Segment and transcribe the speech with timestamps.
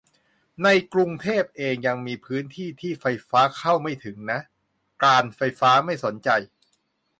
[0.63, 4.39] ในกรุงเทพเอง ก็ยังมีพื้นที่ที่ไฟฟ้าเข้าไม่ถึงนะ
[5.03, 6.29] การไฟฟ้าไม่สนใจ